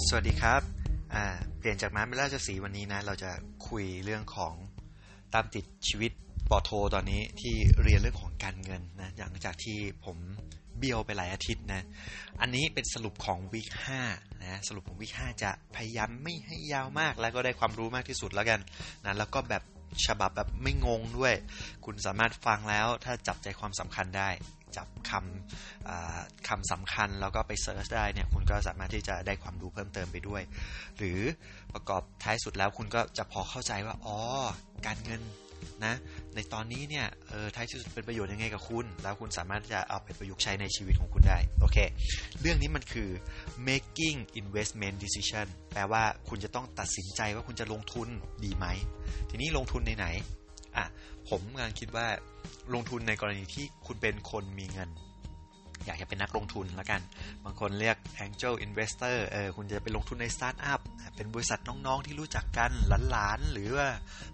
[0.00, 0.62] สวัสดีครับ
[1.58, 3.30] เปลี่ยนจากม้าเป็นราชสีวันนี้นะ เราจะ
[3.68, 4.54] คุยเรื่องของ
[5.34, 6.12] ตามติดชีวิต
[6.50, 10.16] ปอโทตอนนี้ที่เรียนเรื่องของการเงินนะ หลังจากที่ผม
[10.78, 11.82] เบี้ยวไปหลายอาทิตย์นะ
[12.40, 14.02] อันนี้เป็นสรุปของวีคห้า
[14.42, 18.60] นะ สรุปของวีคห้าจะพยายามไม่ให้ยาวมาก แล้วก็ได้ความรู้มากที่สุดแล้วกัน
[19.04, 19.62] นะ แล้วก็แบบ
[20.06, 21.34] ฉบับแบบไม่งงด้วย
[21.84, 24.30] คุณสามารถฟังแล้วถ้าจับใจความสำคัญได้
[24.76, 30.42] จับคำคำสำคัญแล้วก็ไปเซิร์ชได้เนี่ยคุณก็สามารถที่จะได้ความรู้เพิ่มเติมไปด้วย
[30.98, 31.20] หรือ
[31.74, 34.18] ประกอบท้ายสุดแล้วคุณก็จะพอเข้าใจว่าอ๋อ
[34.86, 35.22] การเงิน
[35.84, 35.94] นะ
[36.34, 41.78] ในตอนนี้เนี่ยเออท้ายสุดเป็นประโยชน์ยังไงกับคุณ แล้วคุณสามารถจะเอาไปประยุกต์ใช้ในชีวิตของคุณได้โอเค
[42.40, 43.08] เรื่องนี้มันคือ
[43.68, 48.08] making investment decision แปลว่าคุณจะต้องตัดสินใจว่าคุณจะลงทุน
[48.44, 48.66] ดีไหม
[49.30, 50.06] ทีนี้ลงทุนในไหน
[50.76, 50.86] อะ
[51.28, 52.06] ผมกำลังคิดว่า
[52.74, 54.90] ลงทุนในกรณีที่คุณเป็นคนมีเงิน
[55.86, 57.00] อยากจะเป็นนักลงทุนละกัน
[57.44, 60.80] บางคนเรียก angel investor เออคุณจะไปลงทุนในสตาร์ทอัพ
[61.16, 62.70] เป็นบริษัทน้องๆที่รู้จักกัน
[63.10, 63.88] หลานๆหรือว่า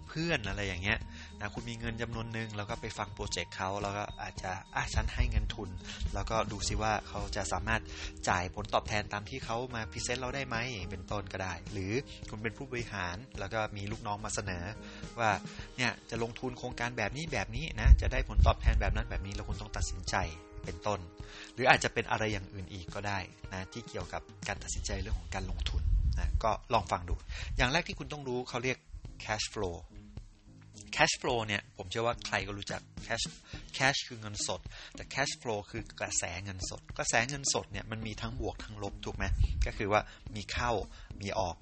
[0.07, 0.99] เพื่อนอะไรอย่างเงี้ย
[1.39, 5.69] นะคุณมีเงินจำนวนหนึ่งแล้วก็ไปฟังโปรเจกต์เขาแล้วก็อาจจะอะฉันให้เงินทุน
[6.13, 7.81] แล้วก็ดูซิว่าเขาจะสามารถ
[8.29, 10.57] จ่ายผลตอบแทนตามที่เขามา present เราได้ไหม
[10.91, 11.93] เป็นต้นก็ได้ หรือ
[12.29, 14.63] คุณเป็นผู้บริหารแล้วก็มีลูกน้องมาเสนอ
[15.19, 15.29] ว่า
[15.77, 20.15] เนี่ยจะลงทุนโครงการแบบนี้แบบนี้นะจะได้ผลตอบแทนแบบนั้นแบบนี้แล้วคุณต้องตัดสินใจ
[20.65, 20.99] เป็นต้น
[21.53, 23.19] หรืออาจจะเป็นอะไรอย่างอื่นอีกก็ได้
[23.53, 25.81] นะที่เกี่ยวกับการตัดสินใจเรื่องของการลงทุน
[26.19, 27.15] นะก็ลองฟังดู
[27.57, 28.77] อย่างแรกที่คุณต้องรู้เขาเรียก
[29.23, 29.75] cash flow
[30.95, 33.25] cash flow เนี่ยผมเชื่อว่าใครก็รู้จัก cash
[33.77, 34.61] cash คือเงินสด
[34.95, 39.25] แต่ cash flow คือกระแสเงินสด กระแสเงินสดเนี่ยมันมีทั้งบวกทั้งลบถูกไหม
[39.65, 40.01] ก็คือว่า
[40.35, 40.71] มีเข้า
[41.21, 41.55] มีออก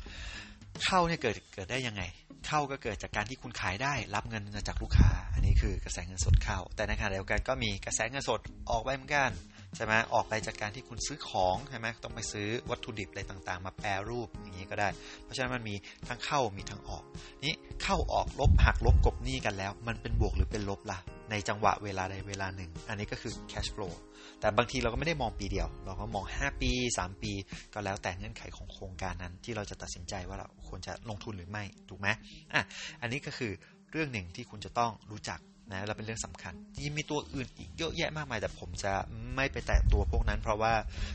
[0.85, 2.03] เข้าเนี่ยเกิดเกิดได้ยังไง
[2.47, 9.31] เข้าก็เกิดจากการที่คุณขายได้รับเงินจากลูกค้า อันนี้คือกระแสเงินสดเข้า แต่ในขณะเดียวกันก็มีกระแสเงินสดออกไปเหมือนกัน
[9.75, 14.89] ใช่ไหมออกไปจากการที่คุณซื้อของใช่ไหมต้องไปซื้อวัตถุดิบอะไรต่างๆ มาแปรรูปอย่างนี้ก็ได้
[15.23, 15.75] เพราะฉะนั้นมันมี
[16.07, 17.03] ทั้งเข้ามีทั้งออก
[17.45, 20.99] นี้เข้าออกลบหักลบกบหนี้กันแล้ว มันเป็นบวกหรือเป็นลบล่ะ
[21.31, 23.93] ในจังหวะเวลาใดเวลาหนึ่ง อันนี้ก็คือ cash flow
[24.39, 27.31] แต่บางทีเราก็ไม่ได้มองปีเดียว เราก็มอง 5 ปี 3 ปี
[27.73, 32.07] ก็แล้วแต่เงื่อนไขของโครงการนั้น ที่เราจะตัดสินใจว่าเราควรจะลงทุนหรือไม่ถูกไหม
[32.53, 32.61] อะ
[33.01, 33.51] อันนี้ก็คือ
[33.91, 35.39] เรื่องหนึ่งที่คุณจะต้องรู้จัก
[35.71, 38.93] นะแล้วเป็นเรื่องสำคัญจริงมีตัวอื่นอีกเยอะแยะมากมายแต่ผมจะ
[39.35, 40.73] ไม่ไปแตะตัวพวกนั้น เพราะว่า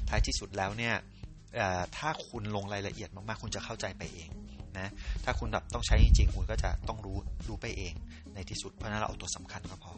[0.08, 0.94] ท้ายที่สุดแล้วเนี่ย
[1.96, 4.30] ถ้าคุณลงรายละเอียดมากๆ คุณจะเข้าใจไปเอง
[4.78, 4.90] นะ
[5.24, 7.18] ถ้าคุณแบบต้องใช้จริงๆคุณก็จะต้องรู้
[7.48, 7.94] รู้ไปเอง
[8.34, 9.92] ในที่สุดเพราะนั้นเราเอาตัวสำคัญก็พอ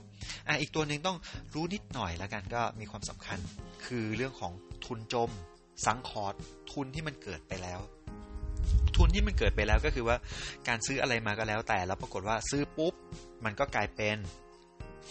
[0.47, 1.17] อะอีกตัวหนึ่งต้อง
[1.55, 3.39] รู้นิดหน่อยแล้วกันก็มีความสำคัญ
[3.87, 4.53] คือเรื่องของ
[4.85, 5.31] ทุนจม
[5.87, 6.35] สังคอร์ด
[6.73, 7.81] ทุนที่มันเกิดไปแล้ว
[8.97, 10.17] ทุนที่มันเกิดไปแล้วก็คือว่า
[10.69, 12.95] การซื้ออะไรมาก็แล้วแต่แล้วปรากฏว่าซื้อปุ๊บ
[13.45, 14.17] มันก็กลายเป็น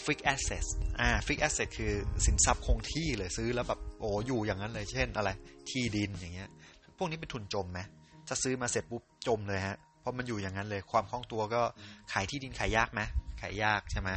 [0.06, 0.66] fixed asset
[1.00, 1.94] อ่า fixed asset คือ
[2.26, 5.30] สินทรัพย์คงที่เลยซื้อแล้วแบบโอ้อยู่อย่างนั้นเลยเช่นอะไร
[5.70, 6.50] ที่ดินอย่างเงี้ย
[6.98, 7.80] พวกนี้เป็นทุนจมไหม
[8.28, 11.62] ถ้าซื้อมาเสร็จปุ๊บจมเลยฮะ เพราะมันอยู่อย่างนั้นเลย ความคล่องตัวก็
[12.12, 13.02] ขายที่ดินขายยากไหม
[13.42, 14.10] ขายยากใช่ไหม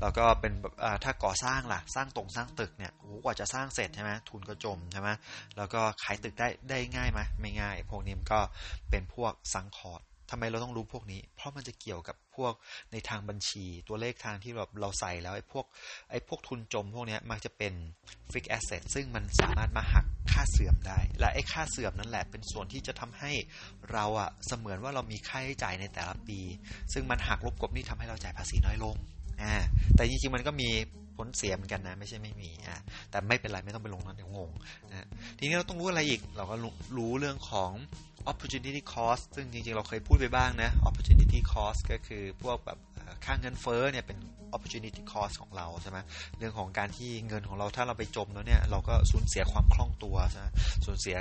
[0.00, 0.74] แล้วก็เป็นแบบ
[1.04, 5.08] ถ้าก่อสร้างล่ะ สร้างตรงสร้างตึกเนี่ยโอ้กว่าจะสร้างเสร็จใช่ไหมทุนก็จมใช่ไหม
[5.56, 8.40] แล้วก็ขายตึกได้ได้ง่ายไหมไม่ง่าย พวกนี้มันก็
[8.90, 12.52] เป็นพวก sunk cost ทำไมเราต้องรู้พวกนี้ เพราะมันจะเกี่ยวกับพวก
[12.92, 15.66] ในทางบัญชีตัวเลขทางที่แบบเราใส่แล้วไอ้พวก
[16.10, 17.72] ไอ้พวกทุนจมพวกนี้มักจะเป็น
[18.32, 23.32] fixed asset ซึ่งมันสามารถมาหักค่าเสื่อมได้ และไอ้ค่าเสื่อมนั่นแหละเป็นส่วนที่จะทำให้
[23.92, 26.38] เราอะเสมือนว่าเรามีค่าใช้จ่ายในแต่ละปี
[26.92, 28.96] ซึ่งมันหักลบกบนี่ทำให้เราจ่ายภาษีน้อยลง
[29.42, 29.54] อ่า
[29.94, 30.68] แต่จริงๆมันก็มี
[31.26, 32.78] ลเสียเหมือนกันนะ ไม่ใช่ไม่มีอะ
[33.10, 34.50] แต่ไม่เป็นไรไม่ต้องไปลงนั้นเดี๋ยวงง
[34.90, 35.06] นะ
[35.38, 36.56] ทีนี้เราต้องรู้อะไรอีกเราก็
[36.96, 37.72] รู้เรื่องของ
[38.30, 42.78] opportunity cost ซึ่งจริงๆ เราเคยพูดไปบ้างนะ opportunity cost ก็คือพวกแบบ
[43.24, 44.18] ค่างเงินเฟ้อเนี่ยเป็น
[44.56, 45.98] opportunity cost ของเราใช่ไหม
[46.38, 50.46] เรื่องของการที่เงินของเราถ้าเราไปจมแล้วเนี่ยเราก็สูญเสียความคล่องตัวใช่ไหม
[50.86, 51.16] สูญเสีย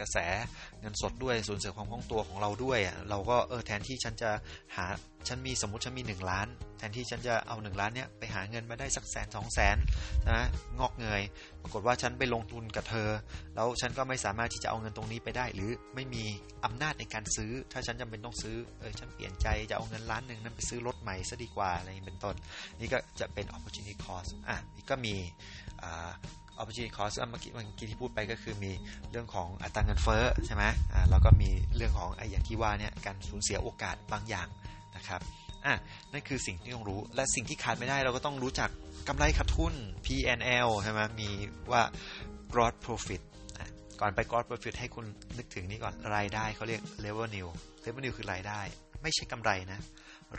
[0.00, 0.16] กระแส
[0.80, 2.78] เงินสดด้วยสูญเสียความคล่องตัวของเราด้วย
[3.10, 4.30] เราก็เออแทนที่ฉันจะ
[4.76, 4.86] หา
[5.28, 6.46] ฉันมีสมมติฉันมี 1 ล้าน
[6.78, 9.76] แทนที่ฉันจะเอา 1 ล้านเนี่ยไปหาเงินมาได้สักแสนสองแสน
[10.30, 10.46] นะ
[10.78, 11.22] งอกเงย
[11.64, 13.10] ปรากฏว่าฉันไปลงทุนกับเธอ
[13.54, 16.24] แล้วฉันก็ไม่สามารถที่จะเอาเงินตรงนี้ไปได้ หรือไม่มี
[16.64, 22.34] อำนาจในการซื้อ ถ้าฉันจำเป็นต้องซื้อเออฉันเปลี่ยนใจจะเอาเงินล้านหนึ่งนั้นไปซื้อรถใหม่ซะดีกว่าอะไรเป็นต้น
[22.78, 25.14] นี่ก็จะเป็น opportunity cost อะนี่ก็มี
[25.82, 26.10] อ่า
[26.60, 28.72] opportunity cost เมื่อกี้เมื่อกี้ที่พูดไปก็คือมี
[29.10, 34.48] เรื่องของอัตราเงินเฟ้อใช่ไหมอ่าแล้วก็มีเรื่องของไอ้อย่างที่ว่าเนี่ยการสูญเสียโอกาสบางอย่าง
[34.96, 35.20] นะครับ
[35.66, 35.74] อะ
[36.12, 38.70] นั่นคือสิ่งที่ต้องรู้ และสิ่งที่ขาดไม่ได้เราก็ต้องรู้จัก
[39.08, 39.74] กำไรขาดทุน
[40.04, 41.28] P&L ใช่ไหมมี
[41.72, 41.82] ว่า
[42.52, 43.22] gross profit
[44.00, 45.06] ก่อนไป gross profit ให้คุณ
[45.38, 47.50] นึกถึงนี่ก่อนรายได้เขาเรียก revenue
[47.84, 48.60] revenue คือรายได้
[49.02, 49.80] ไม่ใช่กำไรนะ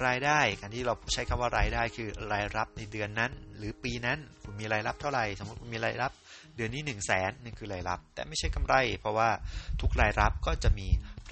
[0.06, 6.12] รายได้การที่เราใช้คำว่ารายได้คือรายรับในเดือนนั้น หรือปีนั้นคุณมีรายรับเท่าไหร่สมมติคุณมีรายรับ
[6.56, 9.30] เดือนนี้1นึ่งแสนนี่คือรายรับ แต่ไม่ใช่กำไร เพราะว่า
[9.82, 10.88] ทุกรายรับก็จะมี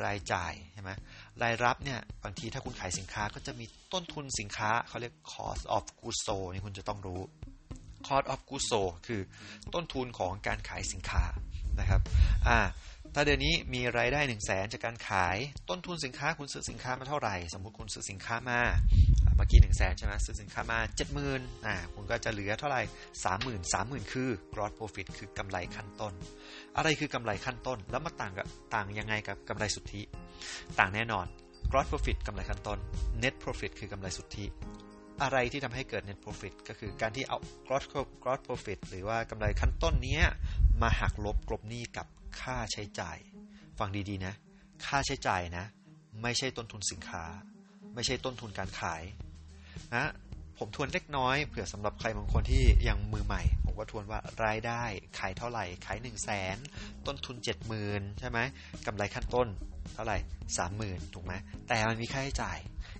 [0.05, 0.91] รายจ่ายใช่ไหม
[1.41, 7.21] รายรับเนี่ยบางทีถ้าคุณขายสินค้าก็จะมีต้นทุนสินค้าเขาเรียก cost of goods sold นี่คุณจะต้องรู้
[8.07, 9.21] cost of goods sold คือ
[9.73, 11.23] ต้นทุนของการขายสินค้า
[11.79, 12.01] นะครับ
[12.47, 12.59] อ่า
[13.13, 15.37] ถ้าเดือนนี้มีรายได้1นึ่งแสนจากการขาย
[15.69, 18.61] ต้นทุนสินค้าคุณซื้อสินค้ามาเท่าไหร่ สมมุติคุณซื้อสินค้ามา
[19.35, 22.81] เมื่อกี้หนึ่งแสนใช่ไหมซื้อสินค้ามาเจ็ดหมื่นอ่าคุณก็จะเหลือเท่าไหร่
[23.23, 26.13] สามหมื่นสามหมื่นคือ gross profit คือกำไรขั้นต้น
[26.77, 30.01] อะไรคือกำไรขั้นต้น แล้วมาต่างกับต่างยังไงกับกำไรสุทธิ
[30.79, 31.25] ต่างแน่นอน
[31.71, 32.77] gross profit กำไรขั้นต้น
[33.23, 34.45] net profit คือกำไรสุทธิ
[35.23, 37.37] อะไรที่ทำให้เกิด net profit ก็คือการที่เอา
[37.67, 37.85] gross
[38.23, 40.19] gross profit หรือว่ากำไรขั้นต้นนี้
[40.81, 42.07] มาหักลบกลบหนี้กับ
[42.39, 43.17] ค่าใช้จ่าย
[43.79, 44.33] ฟังดีๆนะ
[44.85, 45.65] ค่าใช้จ่ายนะ
[46.21, 47.23] ไม่ใช่ต้นทุนสินค้า
[47.95, 49.03] ไม่ใช่ต้นทุนการขาย
[49.95, 50.11] นะ
[50.57, 54.83] ผมทวนเล็กน้อยเผื่อสำหรับใครบางคนที่ยังมือใหม่ ผมก็ทวนว่ารายได้
[55.19, 56.57] ขายเท่าไหร่ ขาย1นึ่งแสน
[57.07, 57.35] ต้นทุน
[57.77, 58.39] 70,000 ใช่ไหม
[58.85, 59.47] กำไรขั้นต้น
[59.93, 60.17] เท่าไหร่
[60.65, 61.33] 30,000 ถูกไหม
[61.67, 62.57] แต่มันมีค่าใช้จ่าย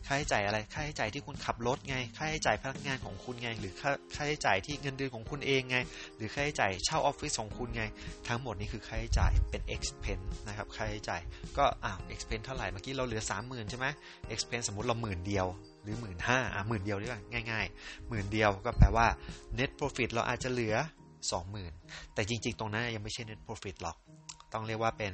[0.08, 5.78] ค่าใช้จ่ายอะไรค่าใช้จ่ายที่คุณขับรถไง ค่าใช้จ่ายพนักงานของคุณไง หรือค่าค่าใช้จ่ายที่เงินเดือนของคุณเองไง
[6.18, 7.84] หรือค่าใช้จ่ายเช่าออฟฟิศของคุณไง
[8.28, 11.22] ทั้งหมดนี้คือค่าใช้จ่ายเป็น expense นะครับค่าใช้จ่าย
[11.58, 13.88] ก็อ้าว expense เท่าไหร่เมื่อกี้เราเหลือ 30,000 ใช่ไหม
[14.34, 15.48] expense สมมติเราหมื่นเดียว
[15.84, 17.22] หรือหมื่นห้าอะหมื่นเดียวดีกว่า
[17.52, 19.08] ง่ายๆหมื่นเดียวก็แปลว่า
[19.60, 20.76] net profit เราอาจจะเหลือ
[21.46, 23.98] 20,000 แต่จริงๆ ตรงนั้นยังไม่ใช่ net profit หรอก
[24.54, 25.14] ต้องเรียกว่าเป็น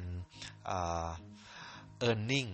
[0.66, 1.08] เอ่อ
[2.08, 2.50] earning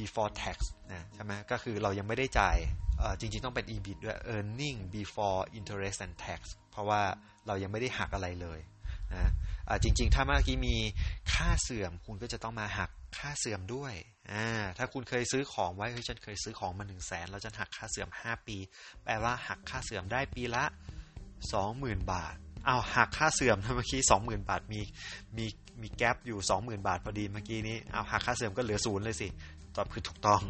[0.00, 0.56] before tax
[0.92, 2.56] นะใช่ไหมก็คือเรายังไม่ได้จ่าย
[3.20, 6.40] จริง ๆ ต้องเป็น EBIT ด้วย earning before interest and tax
[6.70, 7.00] เพราะว่า
[7.46, 8.60] เรายังไม่ได้หักอะไรเลย
[9.14, 9.30] นะ
[9.82, 10.76] จริง ๆ ถ้าเมื่อกี้มี
[11.34, 13.94] ค่าเสื่อมคุณก็จะต้องมาหักค่าเสื่อมด้วย
[14.78, 18.56] ถ้าคุณเคยซื้อของไว้เฮ้ยฉันเคยซื้อของมาหนึ่งแสนแล้วฉันหักค่าเสื่อม 5 ปี
[19.04, 20.64] แปลว่าหักค่าเสื่อมได้ปีละ
[21.42, 24.80] 20,000 บาท เอาหักค่าเสื่อมเมื่อกี้20,000 บาทมี
[25.36, 25.46] มี
[25.82, 29.28] มี gap อยู่ 20,000 บาทพอดีเมื่อกี้นี้ เอาหักค่าเสื่อมก็เหลือศูนย์เลยสิ
[29.76, 30.42] ตอบคือถูกต้อง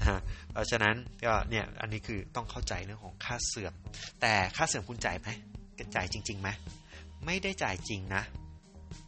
[0.00, 0.20] นะ
[0.52, 3.74] เพราะฉะนั้นก็เนี่ยอันนี้คือต้องเข้าใจเรื่องของค่าเสื่อม
[4.20, 5.28] แต่ค่าเสื่อมคุณจ่ายไหม
[5.96, 6.48] จ่ายจริงๆไหม
[7.26, 8.22] ไม่ได้จ่ายจริงนะ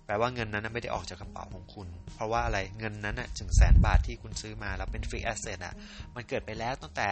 [0.06, 5.75] แปลว่าเงินนั้นไม่ได้ออกจากกระเป๋าของคุณ เพราะว่าอะไรเงินนั้นถึงแสนบาทที่คุณซื้อมาแล้วเป็น fixed asset อะ
[6.14, 7.08] มันเกิดไปแล้วตั้งแต่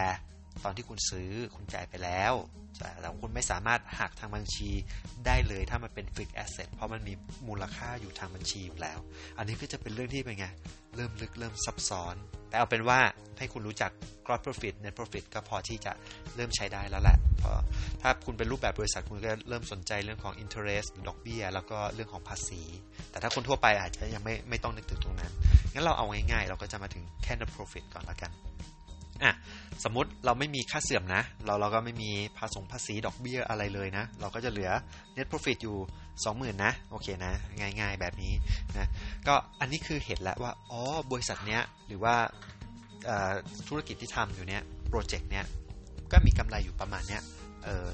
[0.65, 2.35] ตอนที่คุณซื้อคุณจ่ายไปแล้ว
[2.79, 4.71] แต่คุณไม่สามารถหักทางบัญชี
[5.27, 7.15] ได้เลยถ้ามันเป็น fixed asset เพราะมันมี
[7.49, 8.99] มูลค่าอยู่ทางบัญชีอยู่แล้ว
[9.39, 10.47] อันนี้ก็จะเป็นเรื่องที่เป็นไง
[10.97, 12.15] เริ่มลึกเริ่มซับซ้อน
[12.49, 12.99] แต่เอาเป็นว่า
[13.39, 13.91] ให้คุณรู้จัก
[14.27, 15.93] gross profit net profit ก็พอที่จะ
[16.37, 17.59] เริ่มใช้ได้แล้วแหละเพราะ
[18.03, 22.63] ถ้าคุณเป็นรูปแบบบริษัทคุณก็เริ่มสนใจเรื่องของ interest ดอกเบี้ย แล้วก็เรื่องของภาษี
[23.11, 25.33] แต่ถ้าคนทั่วไปอาจจะยังไม่ไม่ต้องนึกถึงตรงนั้น
[25.73, 28.31] งั้นเราเอาง่ายๆ เราก็จะมาถึงแค่ net profit ก่อนละกัน
[29.25, 29.35] อะ
[29.85, 34.71] สมมติเราไม่มีค่าเสื่อมนะ เราเราก็ไม่มีภาษงภาษีดอกเบี้ยอะไรเลยนะ เราก็จะเหลือ
[35.17, 35.77] net profit อยู่
[36.15, 37.33] 20,000 นะ โอเคนะ
[37.81, 38.33] ง่ายๆแบบนี้
[38.77, 38.87] นะ
[39.27, 40.81] ก็อันนี้คือเห็นแล้วว่า อ๋อ
[41.13, 42.15] บริษัทเนี้ยหรือว่า
[43.69, 45.45] ธุรกิจที่ทำอยู่เนี้ยโปรเจกต์เนี้ย
[46.13, 47.23] ก็มีกำไรอยู่ประมาณเนี้ย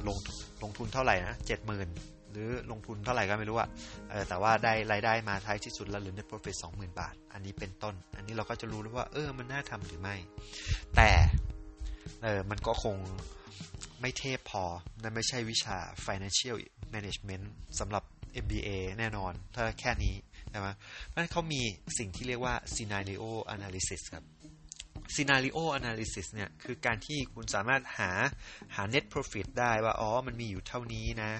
[0.06, 0.16] ลง
[0.62, 1.34] ลงทุนเท่าไหร่นะ
[1.78, 3.69] 70,000 หรือลงทุนเท่าไหร่ก็ไม่รู้อะ
[4.10, 10.16] เออแต่ว่าได้รายได้มาท้ายที่สุดแล้วหรือ net profit 20,000 บาท อันนี้เป็นต้น อันนี้เราก็จะรู้แล้วว่า เออมันน่าทำหรือไม่
[10.96, 11.10] แต่
[12.22, 12.96] เออมันก็คง
[14.00, 14.64] ไม่เทพพอ
[15.02, 15.76] นั่นไม่ใช่วิชา
[16.06, 16.56] financial
[16.94, 17.44] management
[17.78, 18.04] สำหรับ
[18.44, 20.14] MBA แน่นอน ถ้าแค่นี้
[20.52, 20.69] นะม
[21.06, 21.62] เพราะฉะนั้นเขามี
[21.98, 24.25] สิ่งที่เรียกว่า scenario analysis ครับ
[25.15, 28.11] scenario analysis เนี่ยคือการที่คุณสามารถหา
[28.75, 31.31] หา net profit ได้ว่า อ๋อ มันมีอยู่เท่านี้นะ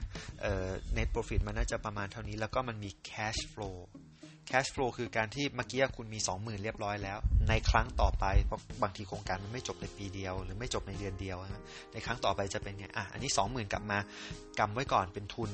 [0.41, 3.79] เอ่อ net profit มันน่าจะประมาณเท่านี้ แล้วก็มันมี cash flow
[4.51, 13.99] cash flow คือการที่เมื่อกี้คุณมี 20,000 เรียบร้อยแล้ว ในครั้งต่อไปเพราะบางทีโครงการมันไม่จบในปีเดียว หรือไม่จบในเดือนเดียวนะในครั้งต่อไปจะเป็นไงอะอันนี้ 20,000 กลับมา
[14.59, 15.51] กำไว้ก่อนเป็นทุน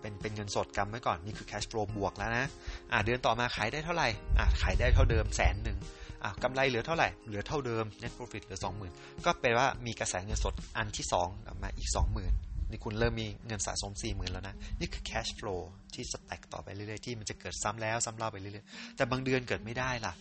[0.00, 2.46] เป็นเป็นเงินสดกำไว้ก่อน นี่คือ cash flow บวกแล้วนะ
[2.92, 5.78] อะเดือนต่อมาขายได้เท่าไหร่อะขายได้เท่าเดิมแสนหนึ่ง
[6.24, 8.58] อะกำไรเหลือเท่าไหร่ เหลือเท่าเดิม net profit เหลือ
[8.90, 11.90] 20,000 ก็แปลว่ามีกระแสเงินสดอันที่2กลับมาอีก
[12.30, 15.60] 20,000 นี่คุณเริ่มมีเงินสะสม 4 0,000 แล้วนะ นี่คือ cash flow
[15.94, 20.12] ที่สแต็กต่อไปเรื่อยๆ ที่มันจะเกิดซ้ำแล้วซ้ำเล่าไปเรื่อยๆ แต่บางเดือนเกิดไม่ได้ล่ะ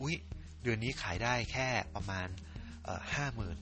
[0.00, 0.14] อุ้ย
[0.62, 2.28] เดือนนี้ขายได้แค่ประมาณ
[3.14, 3.56] ห้าหมื่น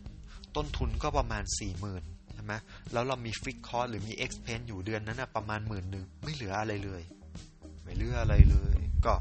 [0.56, 1.60] ต้นทุนก็ประมาณ 4
[1.92, 2.54] 0,000ใช่ไหม
[2.92, 7.02] แล้วเรามีฟิกคอร์หรือมี expense อยู่เดือนนั้นนะประมาณหมื่นหนึ่งไม่เหลืออะไรเลย
[7.82, 8.76] ไม่เหลืออะไรเลย
[9.06, 9.14] ก็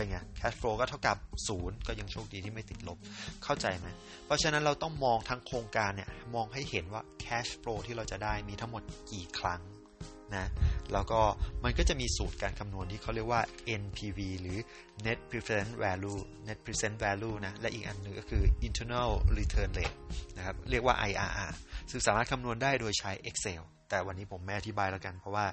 [0.00, 1.16] เป็นไง cash flow ก็เท่ากับ
[1.48, 2.98] ศูนย์ก็ยังโชคดีที่ไม่ติดลบ
[3.44, 3.86] เข้าใจไหม
[4.26, 9.60] เพราะฉะนั้นเราต้องมองทั้งโครงการเนี่ย มองให้เห็นว่า cash flow ที่เราจะได้มีทั้งหมดกี่ครั้ง
[10.34, 10.46] นะ
[10.92, 11.20] แล้วก็
[11.64, 13.42] มันก็จะมีสูตรการคำนวณที่เขาเรียกว่า
[13.82, 14.58] NPV หรือ
[15.06, 19.98] Net Present Value Net Present Value นะ และอีกอันหนึ่งก็คือ Internal Return Rate
[20.36, 21.52] นะครับ เรียกว่า IRR
[21.90, 25.46] ซึ่งสามารถคำนวณได้โดยใช้ Excel แต่วันนี้ผมไม่อธิบายแล้วกันเพราะว่า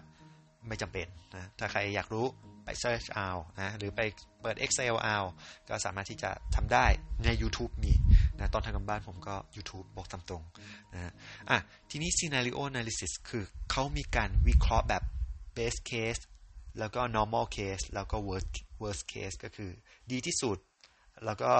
[0.69, 2.25] ไม่จำเป็นนะถ้าใครอยากรู้
[2.65, 4.01] ไป search เอานะหรือไป
[4.41, 5.17] เปิด Excel เอา
[5.69, 6.85] ก็สามารถที่จะทำได้
[7.25, 7.93] ใน YouTube มี
[8.39, 10.43] นะตอนทำกันบ้านผมก็ YouTube บอกตามตรง
[10.93, 11.11] นะ
[11.49, 11.57] อะ
[11.89, 15.03] ทีนี้ scenario analysis คือเขามีการวิเคราะห์แบบ
[15.57, 16.21] base case
[16.79, 19.71] แล้วก็ normal case แล้วก็ worst worst case ก็คือ
[20.11, 20.57] ดีที่สุด
[21.25, 21.51] แล้วก็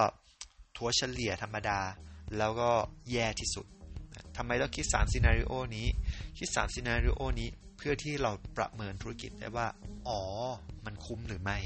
[0.78, 1.80] ถัวเฉลี่ยธรรมดา
[2.38, 2.70] แล้วก็
[3.12, 3.66] แย่ที่สุด
[4.38, 5.88] ทำไมต้องคิด3ซีนารีโอนี้
[6.38, 9.68] คิด3ซีนารีโอนี้ เพื่อที่เราประเมินธุรกิจได้ว่า
[10.08, 10.22] อ๋อ
[10.86, 11.58] มันคุ้มหรือไม่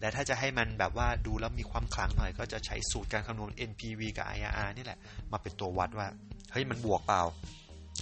[0.00, 4.98] และถ้าจะให้มันแบบว่าดูแล้วมีความคลังหน่อย ก็จะใช้สูตรการคำนวณ NPV กับ IRR นี่แหละ
[5.32, 6.08] มาเป็นตัววัดว่า
[6.52, 7.22] เฮ้ย มันบวกเปล่า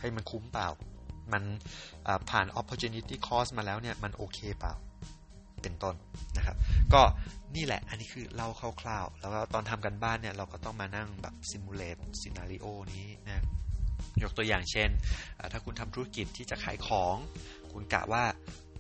[0.01, 0.69] เฮ้ย มันคุ้มเปล่า
[1.33, 1.43] มัน
[2.31, 4.75] ผ่าน opportunity cost มาแล้วเนี่ย มันโอเคเปล่า
[5.63, 5.95] เป็นต้น
[6.37, 6.57] นะครับ
[6.95, 7.03] ก็
[7.57, 8.49] นี่แหละ อันนี้คือเล่า
[8.81, 13.45] คร่าวๆ แล้วก็ตอนทำกันบ้านเนี่ย เราก็ต้องมานั่งแบบ simulate scenario นี้นะ
[14.23, 14.91] ยกตัวอย่างเช่น
[15.53, 17.17] ถ้าคุณทำธุรกิจที่จะขายของ
[17.73, 18.25] คุณกะว่า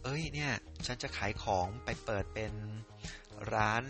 [0.02, 0.52] เอ้ยเนี่ย
[0.86, 2.52] ฉันจะขายของไปเปิดเป็น
[3.54, 3.82] ร้าน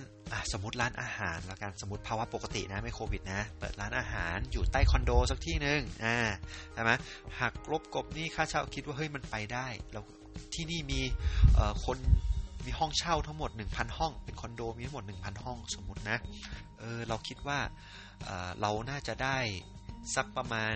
[0.52, 6.18] สมมติร้านอาหารแล้วกันสมมติภาวะปกตินะไม่โควิดนะ เปิดร้านอาหารอยู่ใต้คอนโดสักที่หนึ่งอ่า
[6.72, 6.90] ใช่ไหม
[7.40, 10.04] หักลบกบนี่ค่าเช่าคิดว่าเฮ้ยมันไปได้แล้ว
[10.54, 11.00] ที่นี่มี
[11.84, 11.98] คน
[12.66, 16.18] มีห้องเช่าทั้งหมด 1,000 ห้อง เป็นคอนโดมีทั้งหมด 1,000 ห้องสมมตินะ
[16.78, 17.58] เออเราคิดว่า
[18.24, 19.38] เเราน่าจะได้
[20.14, 20.74] สักประมาณ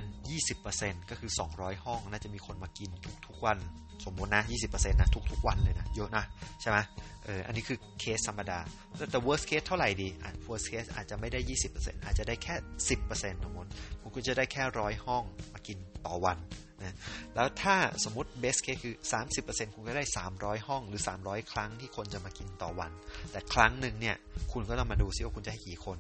[0.55, 2.91] 20%ก็คือ 200 ห้องน่าจะมีคนมากิน
[3.27, 3.59] ทุกๆวัน
[4.05, 6.25] สมมตินะ 20%นะทุกๆวันเลยนะเยอะนะ
[6.61, 6.79] ใช่ไหม
[7.25, 8.59] เอออันนี้คือเคสธรรมดา
[9.11, 11.41] แต่ worst case เท่าไหร่ดีอะ worst case อาจจะไม่ได้
[11.73, 12.55] 20%อาจจะได้แค่
[12.89, 16.39] 10%สมมติคุณก็จะได้แค่ร้อยห้องมากินต่อวัน
[16.83, 16.97] นะ
[17.35, 18.95] แล้วถ้าสมมติ best case คือ
[19.35, 20.05] 30%คุณก็ได้
[20.37, 22.91] 300 ห้องหรือ 300 ครั้งที่คนจะมากินต่อวัน
[23.31, 24.17] แต่ครั้งหนึ่งเนี่ย
[24.53, 25.99] คุณก็ต้องมาดูซิว่าคุณจะให้กี่คน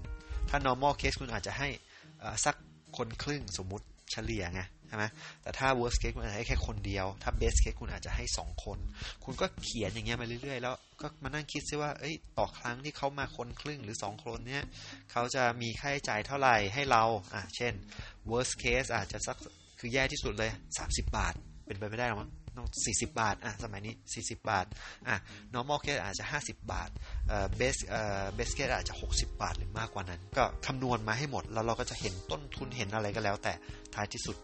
[0.49, 1.68] ถ้า normal case คุณอาจจะให้
[2.45, 2.54] สัก
[2.97, 5.05] คนครึ่งสมมติเฉลี่ยไงใช่ไหม
[5.43, 8.78] แต่ถ้า worst case คุณอาจจะให้แค่คนเดียว ถ้า best case คุณอาจจะให้สองคน
[9.25, 14.64] คุณก็เขียนอย่างเงี้ยมาเรื่อยๆ แล้วก็มานั่งคิดซิว่าเอ้ยต่อครั้งที่เขามาคนครึ่งหรือสองคนเนี้ย
[15.12, 17.73] เขาจะมีค่าใช้จ่ายเท่าไหร่ให้เราอะเช่น
[18.31, 19.37] worst case อาจจะสัก
[19.78, 20.50] คือแย่ที่สุดเลย
[20.83, 21.35] 30 บาท
[21.66, 24.67] เป็นไปไม่ได้หรอมั้ง ต้อง40บาทอะสมัยนี้40บาท
[25.09, 25.17] อะ
[25.55, 26.91] normal case อาจจะ50บาท
[27.29, 33.53] เอ่อ best เอ่อ best case อาจจะ60บาทหรือมากกว่านั้น ก็คำนวณมาให้หมด แล้วเราก็จะเห็นต้นทุนเห็นอะไรก็แล้ว แต่
[33.95, 34.37] ท้ายที่สุด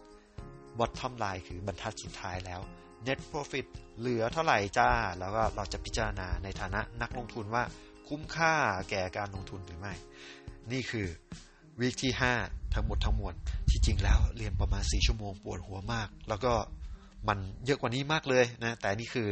[0.79, 2.61] bottom line คือบรรทัดสุดท้ายแล้ว
[3.07, 3.65] net profit
[3.99, 4.89] เหลือเท่าไหร่จ้า
[5.19, 7.63] แล้วก็เราจะพิจารณาในฐานะนักลงทุนว่า
[8.07, 8.53] คุ้มค่า
[8.89, 9.93] แก่การลงทุนหรือไม่
[10.71, 11.07] นี่คือ
[11.79, 13.33] วีคที่ 5 ทั้งหมดทั้งมวล
[13.69, 16.53] ที่จริงแล้วเรียนประมาณ 4 ชั่วโมงปวดหัวมาก แล้วก็
[17.27, 19.29] มันเยอะกว่านี้มากเลยนะ แต่นี่คือ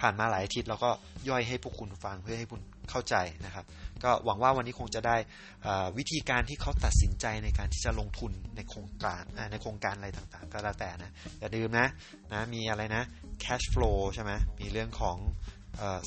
[0.00, 0.90] ผ่านมาหลายอาทิตย์แล้วก็
[1.28, 3.14] ย่อยให้พวกคุณฟังเพื่อให้คุณเข้าใจ
[3.44, 3.64] นะครับ
[4.04, 5.16] ก็หวังว่าวันนี้คงจะได้
[5.98, 11.86] วิธีการที่เขาตัดสินใจในการที่จะลงทุนในโครงการในโครงการอะไรต่างๆ ก็แล้วแต่นะอย่าลืมนะ
[12.32, 13.02] นะมีอะไรนะ
[13.44, 15.18] cash flow ใช่ไหมมีเรื่องของ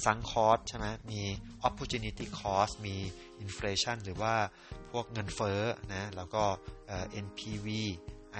[0.06, 1.22] ซังคอสใช่ไหมมี
[1.68, 2.96] opportunity cost มี
[3.46, 4.34] inflation หรือว่า
[4.92, 5.62] พวกเงินเฟ้อ
[5.94, 6.44] นะแล้วก็
[7.26, 7.68] NPV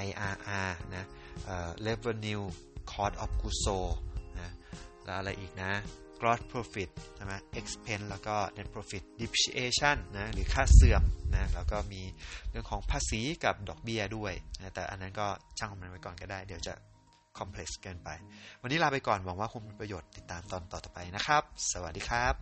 [0.06, 1.06] IRR นะ
[1.88, 2.44] revenue
[2.92, 3.96] cost of goods sold
[4.40, 4.50] นะ
[5.06, 5.72] แล้วอะไรอีกนะ
[6.20, 11.04] gross profit ใช่ไหม expense แล้วก็ net profit depreciation นะหรือค่าเสื่อม
[11.36, 12.02] นะแล้วก็มี
[12.50, 15.28] เรื่องของภาษีกับดอกเบี้ยด้วยนะแต่อันนั้นก็
[15.58, 16.74] ช่างมันไว้ก่อนก็ได้ เดี๋ยวจะ
[17.38, 18.10] complex เกินไป
[18.62, 22.34] วันนี้ลาไปก่อนหวังว่าคงมีประโยชน์ติดตามตอนต่อไปนะครับ สวัสดีครับ